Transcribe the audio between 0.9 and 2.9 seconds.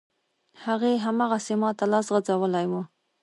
هماغسې ماته لاس غځولی و.